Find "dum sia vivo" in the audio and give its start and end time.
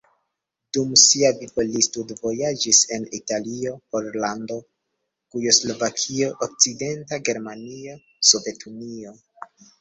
0.75-1.65